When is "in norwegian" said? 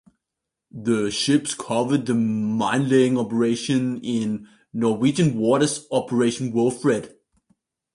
4.01-5.37